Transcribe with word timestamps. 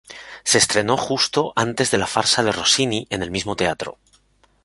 Se 0.43 0.57
estrenó 0.57 0.97
justo 0.97 1.53
antes 1.55 1.91
de 1.91 1.99
la 1.99 2.07
farsa 2.07 2.41
de 2.43 2.51
Rossini 2.51 3.05
en 3.11 3.21
el 3.21 3.29
mismo 3.29 3.55
teatro. 3.55 3.99